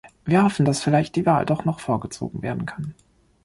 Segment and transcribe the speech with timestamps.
[0.25, 2.95] Wir hoffen, dass vielleicht die Wahl doch noch vorgezogen werden kann!